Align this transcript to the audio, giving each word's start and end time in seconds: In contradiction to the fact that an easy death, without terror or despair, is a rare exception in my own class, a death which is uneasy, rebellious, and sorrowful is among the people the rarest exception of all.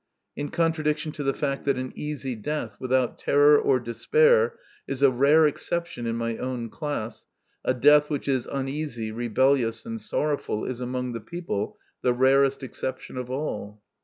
In 0.35 0.49
contradiction 0.49 1.11
to 1.11 1.23
the 1.23 1.31
fact 1.31 1.63
that 1.65 1.77
an 1.77 1.93
easy 1.95 2.33
death, 2.35 2.75
without 2.79 3.19
terror 3.19 3.59
or 3.59 3.79
despair, 3.79 4.55
is 4.87 5.03
a 5.03 5.11
rare 5.11 5.45
exception 5.45 6.07
in 6.07 6.15
my 6.15 6.37
own 6.37 6.71
class, 6.71 7.27
a 7.63 7.75
death 7.75 8.09
which 8.09 8.27
is 8.27 8.47
uneasy, 8.47 9.11
rebellious, 9.11 9.85
and 9.85 10.01
sorrowful 10.01 10.65
is 10.65 10.81
among 10.81 11.13
the 11.13 11.21
people 11.21 11.77
the 12.01 12.13
rarest 12.15 12.63
exception 12.63 13.15
of 13.15 13.29
all. 13.29 13.83